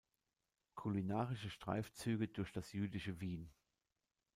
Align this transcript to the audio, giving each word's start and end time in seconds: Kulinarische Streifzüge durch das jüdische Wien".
Kulinarische 0.73 1.51
Streifzüge 1.51 2.27
durch 2.27 2.51
das 2.51 2.73
jüdische 2.73 3.19
Wien". 3.21 3.51